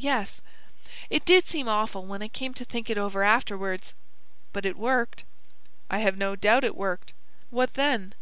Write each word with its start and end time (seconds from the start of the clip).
"Yes. 0.00 0.40
It 1.10 1.26
did 1.26 1.46
seem 1.46 1.68
awful 1.68 2.06
when 2.06 2.22
I 2.22 2.28
came 2.28 2.54
to 2.54 2.64
think 2.64 2.88
it 2.88 2.96
over 2.96 3.22
afterwards. 3.22 3.92
But 4.54 4.64
it 4.64 4.78
worked." 4.78 5.24
"I 5.90 5.98
have 5.98 6.16
no 6.16 6.34
doubt 6.36 6.64
it 6.64 6.74
worked. 6.74 7.12
What 7.50 7.74
then?" 7.74 8.14